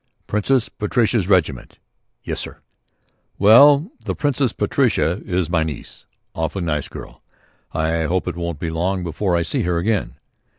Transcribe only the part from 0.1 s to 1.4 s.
"Princess Patricia's